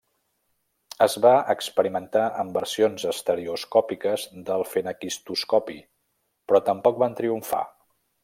[1.05, 5.79] Es va experimentar amb versions estereoscòpiques del fenaquistoscopi,
[6.51, 7.63] però tampoc van triomfar.